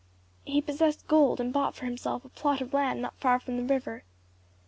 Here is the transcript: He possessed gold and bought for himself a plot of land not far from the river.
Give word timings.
He 0.45 0.63
possessed 0.63 1.07
gold 1.07 1.39
and 1.39 1.53
bought 1.53 1.75
for 1.75 1.85
himself 1.85 2.25
a 2.25 2.29
plot 2.29 2.59
of 2.59 2.73
land 2.73 3.03
not 3.03 3.19
far 3.19 3.39
from 3.39 3.57
the 3.57 3.71
river. 3.71 4.03